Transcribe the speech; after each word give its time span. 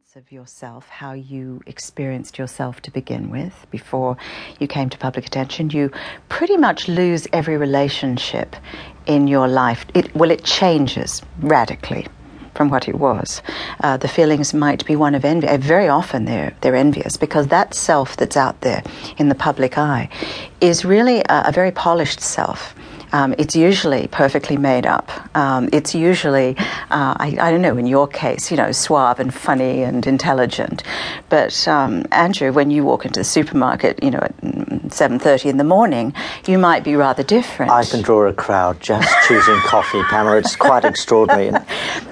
sense 0.00 0.24
of 0.24 0.32
yourself, 0.32 0.88
how 0.88 1.12
you 1.12 1.60
experienced 1.66 2.38
yourself 2.38 2.80
to 2.80 2.90
begin 2.90 3.28
with 3.28 3.66
before 3.70 4.16
you 4.58 4.66
came 4.66 4.88
to 4.88 4.96
public 4.96 5.26
attention, 5.26 5.68
you 5.68 5.90
pretty 6.30 6.56
much 6.56 6.88
lose 6.88 7.26
every 7.34 7.56
relationship 7.58 8.56
in 9.06 9.28
your 9.28 9.46
life. 9.46 9.84
It, 9.92 10.14
well, 10.14 10.30
it 10.30 10.42
changes 10.42 11.20
radically 11.40 12.06
from 12.54 12.70
what 12.70 12.88
it 12.88 12.94
was. 12.94 13.42
Uh, 13.80 13.98
the 13.98 14.08
feelings 14.08 14.54
might 14.54 14.86
be 14.86 14.96
one 14.96 15.14
of 15.14 15.24
envy. 15.24 15.54
Very 15.58 15.88
often 15.88 16.24
they're, 16.24 16.54
they're 16.62 16.76
envious 16.76 17.18
because 17.18 17.48
that 17.48 17.74
self 17.74 18.16
that's 18.16 18.38
out 18.38 18.60
there 18.62 18.82
in 19.18 19.28
the 19.28 19.34
public 19.34 19.76
eye 19.76 20.08
is 20.62 20.82
really 20.82 21.18
a, 21.28 21.44
a 21.48 21.52
very 21.52 21.72
polished 21.72 22.20
self. 22.20 22.74
Um, 23.12 23.34
it's 23.38 23.56
usually 23.56 24.06
perfectly 24.08 24.56
made 24.56 24.86
up. 24.86 25.10
Um, 25.36 25.68
it's 25.72 25.94
usually, 25.94 26.56
uh, 26.58 27.14
I, 27.18 27.36
I, 27.40 27.50
don't 27.50 27.62
know, 27.62 27.76
in 27.76 27.86
your 27.86 28.06
case, 28.06 28.50
you 28.50 28.56
know, 28.56 28.72
suave 28.72 29.20
and 29.20 29.32
funny 29.32 29.82
and 29.82 30.06
intelligent. 30.06 30.82
But 31.28 31.66
um, 31.66 32.06
Andrew, 32.12 32.52
when 32.52 32.70
you 32.70 32.84
walk 32.84 33.04
into 33.04 33.20
the 33.20 33.24
supermarket, 33.24 34.02
you 34.02 34.10
know, 34.10 34.18
at 34.18 34.36
7.30 34.40 35.50
in 35.50 35.56
the 35.56 35.64
morning, 35.64 36.14
you 36.46 36.58
might 36.58 36.84
be 36.84 36.96
rather 36.96 37.22
different. 37.22 37.72
I 37.72 37.84
can 37.84 38.02
draw 38.02 38.26
a 38.26 38.32
crowd 38.32 38.80
just 38.80 39.08
choosing 39.26 39.58
coffee, 39.60 40.02
Pamela. 40.04 40.38
It's 40.38 40.56
quite 40.56 40.84
extraordinary. 40.92 41.52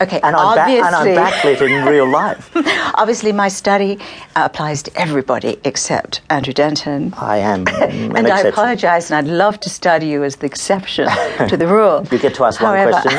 Okay, 0.00 0.20
and 0.22 0.36
I'm, 0.36 0.56
ba- 0.56 0.86
and 0.86 0.94
I'm 0.94 1.06
backlit 1.06 1.60
in 1.60 1.86
real 1.86 2.08
life. 2.08 2.50
obviously, 2.94 3.32
my 3.32 3.48
study 3.48 3.98
uh, 4.36 4.48
applies 4.50 4.82
to 4.84 4.96
everybody 4.96 5.58
except 5.64 6.22
Andrew 6.30 6.52
Denton. 6.52 7.14
I 7.16 7.38
am 7.38 7.66
And 7.68 8.16
exception. 8.16 8.30
I 8.30 8.40
apologise, 8.48 9.10
and 9.10 9.18
I'd 9.18 9.32
love 9.32 9.60
to 9.60 9.70
study 9.70 10.06
you 10.06 10.24
as 10.24 10.36
the 10.36 10.46
exception 10.46 11.08
to 11.48 11.56
the 11.56 11.66
rule. 11.66 12.06
You 12.10 12.18
get 12.18 12.34
to 12.36 12.44
ask 12.44 12.60
one 12.60 12.88
question. 12.88 13.12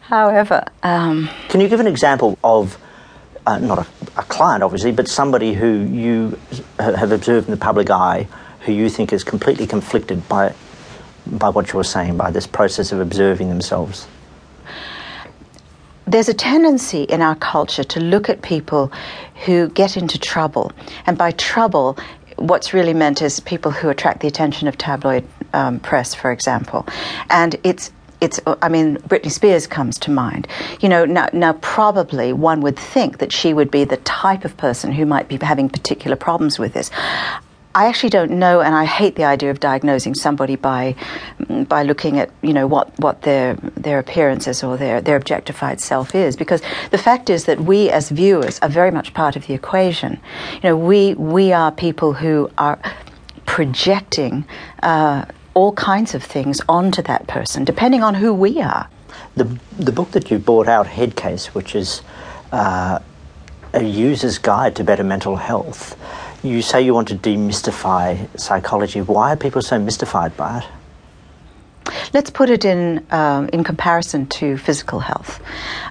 However, 0.00 0.64
um, 0.82 1.28
can 1.48 1.60
you 1.60 1.68
give 1.68 1.80
an 1.80 1.86
example 1.86 2.38
of 2.42 2.78
uh, 3.46 3.58
not 3.58 3.78
a, 3.78 3.86
a, 4.18 4.22
client, 4.24 4.62
obviously, 4.62 4.92
but 4.92 5.08
somebody 5.08 5.54
who 5.54 5.84
you 5.84 6.38
have 6.78 7.12
observed 7.12 7.46
in 7.46 7.50
the 7.50 7.56
public 7.56 7.88
eye 7.88 8.28
who 8.60 8.72
you 8.72 8.90
think 8.90 9.12
is 9.12 9.24
completely 9.24 9.66
conflicted 9.66 10.28
by 10.28 10.54
by 11.26 11.48
what 11.48 11.72
you're 11.72 11.84
saying, 11.84 12.16
by 12.16 12.30
this 12.30 12.46
process 12.46 12.92
of 12.92 13.00
observing 13.00 13.48
themselves? 13.48 14.06
There's 16.08 16.30
a 16.30 16.34
tendency 16.34 17.02
in 17.02 17.20
our 17.20 17.34
culture 17.34 17.84
to 17.84 18.00
look 18.00 18.30
at 18.30 18.40
people 18.40 18.90
who 19.44 19.68
get 19.68 19.98
into 19.98 20.18
trouble, 20.18 20.72
and 21.04 21.18
by 21.18 21.32
trouble, 21.32 21.98
what's 22.36 22.72
really 22.72 22.94
meant 22.94 23.20
is 23.20 23.40
people 23.40 23.70
who 23.70 23.90
attract 23.90 24.20
the 24.20 24.26
attention 24.26 24.68
of 24.68 24.78
tabloid 24.78 25.28
um, 25.52 25.80
press, 25.80 26.14
for 26.14 26.32
example, 26.32 26.86
and 27.28 27.56
it's 27.62 27.92
it's 28.22 28.40
I 28.46 28.70
mean 28.70 28.96
Britney 29.06 29.30
Spears 29.30 29.66
comes 29.66 29.98
to 29.98 30.10
mind. 30.10 30.48
You 30.80 30.88
know, 30.88 31.04
now, 31.04 31.28
now 31.34 31.52
probably 31.52 32.32
one 32.32 32.62
would 32.62 32.78
think 32.78 33.18
that 33.18 33.30
she 33.30 33.52
would 33.52 33.70
be 33.70 33.84
the 33.84 33.98
type 33.98 34.46
of 34.46 34.56
person 34.56 34.92
who 34.92 35.04
might 35.04 35.28
be 35.28 35.36
having 35.36 35.68
particular 35.68 36.16
problems 36.16 36.58
with 36.58 36.72
this. 36.72 36.90
I 37.78 37.86
actually 37.86 38.10
don't 38.10 38.32
know, 38.32 38.60
and 38.60 38.74
I 38.74 38.84
hate 38.84 39.14
the 39.14 39.22
idea 39.22 39.52
of 39.52 39.60
diagnosing 39.60 40.16
somebody 40.16 40.56
by 40.56 40.96
by 41.68 41.84
looking 41.84 42.18
at 42.18 42.28
you 42.42 42.52
know 42.52 42.66
what, 42.66 42.86
what 42.98 43.22
their 43.22 43.54
their 43.76 44.00
appearance 44.00 44.48
is 44.48 44.64
or 44.64 44.76
their 44.76 45.00
their 45.00 45.14
objectified 45.14 45.80
self 45.80 46.12
is, 46.12 46.34
because 46.34 46.60
the 46.90 46.98
fact 46.98 47.30
is 47.30 47.44
that 47.44 47.60
we 47.60 47.88
as 47.88 48.08
viewers 48.08 48.58
are 48.62 48.68
very 48.68 48.90
much 48.90 49.14
part 49.14 49.36
of 49.36 49.46
the 49.46 49.54
equation. 49.54 50.18
You 50.54 50.64
know, 50.64 50.76
we 50.76 51.14
we 51.14 51.52
are 51.52 51.70
people 51.70 52.14
who 52.14 52.50
are 52.58 52.80
projecting. 53.46 54.44
Uh, 54.82 55.26
all 55.54 55.72
kinds 55.72 56.14
of 56.14 56.22
things 56.22 56.60
onto 56.68 57.02
that 57.02 57.26
person, 57.26 57.64
depending 57.64 58.00
on 58.00 58.14
who 58.14 58.32
we 58.32 58.60
are. 58.60 58.88
The, 59.34 59.58
the 59.76 59.90
book 59.90 60.12
that 60.12 60.30
you 60.30 60.38
brought 60.38 60.68
out, 60.68 60.86
Headcase, 60.86 61.46
which 61.46 61.74
is 61.74 62.02
uh, 62.52 63.00
a 63.72 63.82
user's 63.82 64.38
guide 64.38 64.76
to 64.76 64.84
better 64.84 65.02
mental 65.02 65.34
health, 65.34 65.96
you 66.42 66.62
say 66.62 66.82
you 66.82 66.94
want 66.94 67.08
to 67.08 67.16
demystify 67.16 68.28
psychology. 68.38 69.00
Why 69.00 69.32
are 69.32 69.36
people 69.36 69.62
so 69.62 69.78
mystified 69.78 70.36
by 70.36 70.58
it? 70.58 70.64
Let's 72.12 72.30
put 72.30 72.50
it 72.50 72.64
in 72.64 73.04
um, 73.10 73.48
in 73.52 73.64
comparison 73.64 74.26
to 74.26 74.56
physical 74.56 75.00
health. 75.00 75.40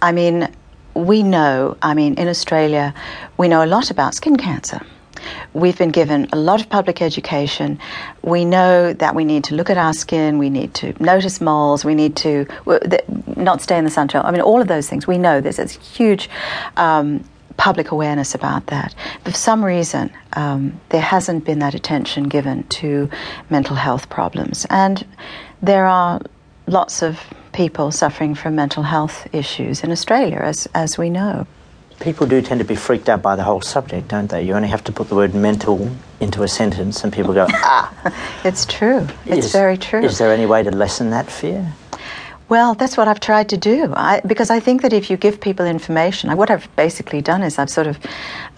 I 0.00 0.12
mean, 0.12 0.48
we 0.94 1.22
know. 1.22 1.76
I 1.82 1.94
mean, 1.94 2.14
in 2.14 2.28
Australia, 2.28 2.94
we 3.36 3.48
know 3.48 3.64
a 3.64 3.66
lot 3.66 3.90
about 3.90 4.14
skin 4.14 4.36
cancer. 4.36 4.80
We've 5.52 5.76
been 5.76 5.90
given 5.90 6.28
a 6.32 6.36
lot 6.36 6.60
of 6.60 6.68
public 6.68 7.02
education. 7.02 7.78
We 8.22 8.44
know 8.44 8.92
that 8.92 9.14
we 9.14 9.24
need 9.24 9.44
to 9.44 9.54
look 9.54 9.68
at 9.68 9.76
our 9.76 9.92
skin, 9.92 10.38
we 10.38 10.48
need 10.48 10.72
to 10.74 10.94
notice 11.02 11.40
moles, 11.40 11.84
we 11.84 11.94
need 11.94 12.16
to 12.16 12.46
not 13.36 13.60
stay 13.60 13.76
in 13.76 13.84
the 13.84 13.90
sun. 13.90 14.08
I 14.14 14.30
mean, 14.30 14.40
all 14.40 14.60
of 14.60 14.68
those 14.68 14.88
things. 14.88 15.06
We 15.06 15.18
know 15.18 15.40
there's 15.40 15.58
a 15.58 15.66
huge 15.66 16.30
um, 16.76 17.24
public 17.60 17.90
awareness 17.90 18.34
about 18.34 18.68
that. 18.68 18.94
But 19.22 19.34
for 19.34 19.38
some 19.38 19.62
reason, 19.62 20.10
um, 20.32 20.80
there 20.88 21.02
hasn't 21.02 21.44
been 21.44 21.58
that 21.58 21.74
attention 21.74 22.24
given 22.24 22.64
to 22.80 23.10
mental 23.50 23.76
health 23.76 24.08
problems. 24.08 24.66
And 24.70 25.06
there 25.60 25.84
are 25.84 26.22
lots 26.66 27.02
of 27.02 27.20
people 27.52 27.92
suffering 27.92 28.34
from 28.34 28.54
mental 28.54 28.82
health 28.82 29.28
issues 29.34 29.84
in 29.84 29.90
Australia, 29.90 30.38
as, 30.38 30.68
as 30.74 30.96
we 30.96 31.10
know 31.10 31.46
people 32.00 32.26
do 32.26 32.40
tend 32.40 32.60
to 32.60 32.64
be 32.64 32.74
freaked 32.74 33.10
out 33.10 33.20
by 33.20 33.36
the 33.36 33.42
whole 33.42 33.60
subject, 33.60 34.08
don't 34.08 34.30
they? 34.30 34.42
You 34.42 34.54
only 34.54 34.68
have 34.68 34.82
to 34.84 34.92
put 34.92 35.10
the 35.10 35.14
word 35.14 35.34
mental 35.34 35.90
into 36.18 36.42
a 36.42 36.48
sentence 36.48 37.04
and 37.04 37.12
people 37.12 37.34
go, 37.34 37.46
ah. 37.50 38.40
it's 38.44 38.64
true. 38.64 39.06
It's 39.26 39.48
is, 39.48 39.52
very 39.52 39.76
true. 39.76 40.02
Is 40.02 40.16
there 40.16 40.32
any 40.32 40.46
way 40.46 40.62
to 40.62 40.70
lessen 40.70 41.10
that 41.10 41.30
fear? 41.30 41.74
Well, 42.50 42.74
that's 42.74 42.96
what 42.96 43.06
I've 43.06 43.20
tried 43.20 43.48
to 43.50 43.56
do. 43.56 43.94
I, 43.96 44.20
because 44.26 44.50
I 44.50 44.58
think 44.58 44.82
that 44.82 44.92
if 44.92 45.08
you 45.08 45.16
give 45.16 45.40
people 45.40 45.64
information, 45.64 46.36
what 46.36 46.50
I've 46.50 46.68
basically 46.74 47.22
done 47.22 47.44
is 47.44 47.60
I've 47.60 47.70
sort 47.70 47.86
of 47.86 47.96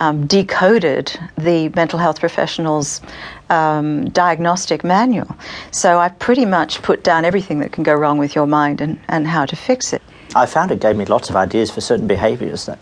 um, 0.01 0.27
decoded 0.27 1.13
the 1.37 1.69
mental 1.77 1.99
health 1.99 2.19
professionals' 2.19 3.03
um, 3.51 4.09
diagnostic 4.09 4.83
manual. 4.83 5.37
So 5.73 5.99
I've 5.99 6.19
pretty 6.19 6.47
much 6.47 6.81
put 6.81 7.05
down 7.05 7.27
everything 7.27 7.59
that 7.59 7.73
can 7.73 7.85
go 7.85 7.93
wrong 7.93 8.17
with 8.17 8.35
your 8.35 8.47
mind 8.47 8.81
and, 8.81 8.99
and 9.09 9.27
how 9.27 9.45
to 9.45 9.57
fix 9.57 9.93
it. 9.93 10.01
I 10.35 10.47
found 10.47 10.71
it 10.71 10.81
gave 10.81 10.97
me 10.97 11.05
lots 11.05 11.29
of 11.29 11.37
ideas 11.37 11.71
for 11.71 11.83
certain 11.83 12.07
behaviours 12.07 12.65
that 12.65 12.79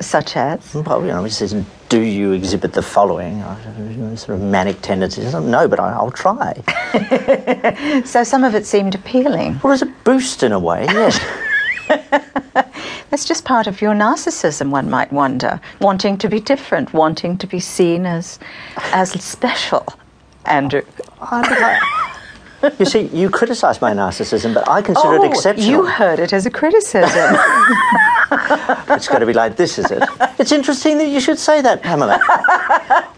such 0.00 0.36
as? 0.36 0.74
Well, 0.74 1.02
you 1.02 1.08
know, 1.08 1.24
it 1.24 1.30
says, 1.30 1.54
do 1.88 2.00
you 2.00 2.32
exhibit 2.32 2.72
the 2.72 2.82
following? 2.82 3.42
Sort 4.16 4.38
of 4.38 4.40
manic 4.40 4.80
tendencies. 4.80 5.34
No, 5.34 5.68
but 5.68 5.80
I, 5.80 6.02
will 6.02 6.10
try. 6.10 6.54
so 8.04 8.24
some 8.24 8.44
of 8.44 8.54
it 8.54 8.66
seemed 8.66 8.94
appealing. 8.94 9.60
Well, 9.62 9.72
it's 9.72 9.82
a 9.82 9.92
boost 10.04 10.42
in 10.42 10.52
a 10.52 10.58
way, 10.58 10.84
yes. 10.84 11.18
That's 13.10 13.24
just 13.24 13.44
part 13.44 13.66
of 13.66 13.82
your 13.82 13.94
narcissism, 13.94 14.70
one 14.70 14.88
might 14.88 15.12
wonder. 15.12 15.60
Wanting 15.80 16.16
to 16.18 16.28
be 16.28 16.40
different, 16.40 16.92
wanting 16.92 17.36
to 17.38 17.46
be 17.46 17.60
seen 17.60 18.06
as, 18.06 18.38
as 18.92 19.10
special, 19.22 19.86
Andrew. 20.46 20.82
You 22.78 22.86
see, 22.86 23.02
you 23.08 23.28
criticise 23.28 23.80
my 23.80 23.92
narcissism, 23.92 24.54
but 24.54 24.68
I 24.68 24.82
consider 24.82 25.16
oh, 25.16 25.24
it 25.24 25.28
exceptional. 25.28 25.68
You 25.68 25.86
heard 25.86 26.20
it 26.20 26.32
as 26.32 26.46
a 26.46 26.50
criticism. 26.50 27.36
it's 28.88 29.08
got 29.08 29.18
to 29.18 29.26
be 29.26 29.32
like 29.32 29.56
this, 29.56 29.78
is 29.78 29.90
it? 29.90 30.02
It's 30.38 30.52
interesting 30.52 30.98
that 30.98 31.08
you 31.08 31.20
should 31.20 31.38
say 31.38 31.60
that, 31.60 31.82
Pamela. 31.82 32.18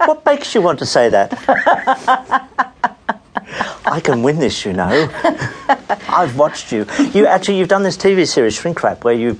what 0.07 0.25
makes 0.27 0.55
you 0.55 0.63
want 0.63 0.79
to 0.81 0.87
say 0.87 1.09
that? 1.09 1.33
I 3.87 4.01
can 4.01 4.23
win 4.23 4.39
this, 4.39 4.65
you 4.65 4.73
know. 4.73 5.09
I've 6.09 6.37
watched 6.37 6.73
you. 6.73 6.87
You 7.13 7.27
actually, 7.27 7.59
you've 7.59 7.69
done 7.69 7.83
this 7.83 7.97
TV 7.97 8.27
series, 8.27 8.55
Shrink 8.55 8.83
Rap, 8.83 9.05
where 9.05 9.15
you 9.15 9.39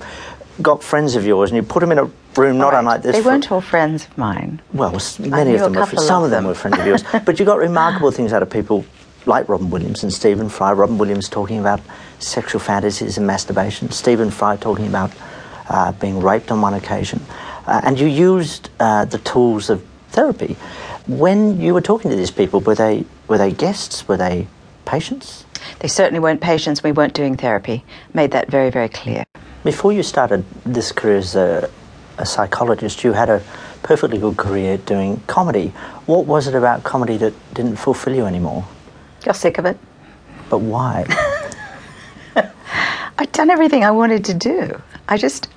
got 0.61 0.83
friends 0.83 1.15
of 1.15 1.25
yours 1.25 1.51
and 1.51 1.57
you 1.57 1.63
put 1.63 1.81
them 1.81 1.91
in 1.91 1.99
a 1.99 2.09
room 2.37 2.57
not 2.57 2.73
right. 2.73 2.79
unlike 2.79 3.01
this. 3.01 3.15
They 3.15 3.21
weren't 3.21 3.51
all 3.51 3.61
friends 3.61 4.05
of 4.05 4.17
mine. 4.17 4.61
Well, 4.73 4.97
many 5.19 5.55
of 5.55 5.61
them 5.61 5.73
were. 5.73 5.85
Some 5.97 6.23
of 6.23 6.31
them 6.31 6.45
were 6.45 6.53
friends 6.53 6.77
of 6.79 6.85
yours. 6.85 7.03
but 7.25 7.39
you 7.39 7.45
got 7.45 7.57
remarkable 7.57 8.11
things 8.11 8.33
out 8.33 8.41
of 8.41 8.49
people 8.49 8.85
like 9.25 9.49
Robin 9.49 9.69
Williams 9.69 10.03
and 10.03 10.13
Stephen 10.13 10.49
Fry. 10.49 10.71
Robin 10.71 10.97
Williams 10.97 11.29
talking 11.29 11.59
about 11.59 11.81
sexual 12.19 12.59
fantasies 12.59 13.17
and 13.17 13.25
masturbation. 13.25 13.91
Stephen 13.91 14.29
Fry 14.29 14.55
talking 14.55 14.87
about 14.87 15.11
uh, 15.69 15.91
being 15.93 16.19
raped 16.19 16.51
on 16.51 16.61
one 16.61 16.73
occasion. 16.73 17.21
Uh, 17.65 17.81
and 17.83 17.99
you 17.99 18.07
used 18.07 18.69
uh, 18.79 19.05
the 19.05 19.17
tools 19.19 19.69
of 19.69 19.83
therapy. 20.09 20.55
When 21.07 21.59
you 21.59 21.73
were 21.73 21.81
talking 21.81 22.11
to 22.11 22.17
these 22.17 22.31
people, 22.31 22.59
were 22.61 22.75
they, 22.75 23.05
were 23.27 23.37
they 23.37 23.51
guests? 23.51 24.07
Were 24.07 24.17
they 24.17 24.47
patients? 24.85 25.45
They 25.79 25.87
certainly 25.87 26.19
weren't 26.19 26.41
patients. 26.41 26.83
We 26.83 26.91
weren't 26.91 27.13
doing 27.13 27.37
therapy. 27.37 27.83
Made 28.13 28.31
that 28.31 28.49
very, 28.49 28.69
very 28.69 28.89
clear. 28.89 29.23
Before 29.63 29.91
you 29.91 30.03
started 30.03 30.45
this 30.63 30.91
career 30.91 31.17
as 31.17 31.35
a, 31.35 31.69
a 32.17 32.25
psychologist, 32.25 33.03
you 33.03 33.13
had 33.13 33.29
a 33.29 33.41
perfectly 33.83 34.17
good 34.17 34.37
career 34.37 34.77
doing 34.77 35.21
comedy. 35.27 35.67
What 36.05 36.25
was 36.25 36.47
it 36.47 36.55
about 36.55 36.83
comedy 36.83 37.17
that 37.17 37.33
didn't 37.53 37.77
fulfill 37.77 38.15
you 38.15 38.25
anymore? 38.25 38.65
Got 39.23 39.35
sick 39.35 39.57
of 39.57 39.65
it. 39.65 39.77
But 40.49 40.59
why? 40.59 41.05
I'd 43.17 43.31
done 43.31 43.49
everything 43.49 43.83
I 43.83 43.91
wanted 43.91 44.25
to 44.25 44.33
do. 44.33 44.81
I 45.07 45.17
just, 45.17 45.49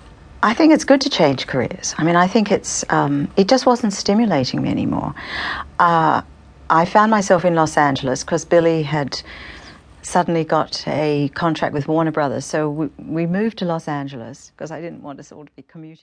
I 0.42 0.54
think 0.54 0.72
it's 0.72 0.84
good 0.84 1.00
to 1.00 1.10
change 1.10 1.46
careers. 1.48 1.94
I 1.98 2.04
mean, 2.04 2.14
I 2.14 2.28
think 2.28 2.52
it's, 2.52 2.84
um, 2.90 3.28
it 3.36 3.48
just 3.48 3.66
wasn't 3.66 3.92
stimulating 3.92 4.62
me 4.62 4.70
anymore. 4.70 5.14
Uh, 5.80 6.22
I 6.70 6.84
found 6.84 7.10
myself 7.10 7.44
in 7.44 7.54
Los 7.54 7.76
Angeles 7.76 8.22
because 8.22 8.44
Billy 8.44 8.82
had 8.84 9.20
suddenly 10.02 10.44
got 10.44 10.86
a 10.86 11.28
contract 11.34 11.74
with 11.74 11.88
Warner 11.88 12.12
Brothers. 12.12 12.44
So 12.44 12.70
we, 12.70 12.86
we 12.98 13.26
moved 13.26 13.58
to 13.58 13.64
Los 13.64 13.88
Angeles 13.88 14.52
because 14.54 14.70
I 14.70 14.80
didn't 14.80 15.02
want 15.02 15.18
us 15.18 15.32
all 15.32 15.44
to 15.44 15.50
be 15.56 15.62
commuting. 15.62 15.96